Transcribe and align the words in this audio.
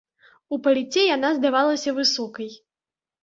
У 0.55 0.57
паліце 0.67 1.03
яна 1.09 1.29
здавалася 1.39 1.93
высокай. 1.99 2.49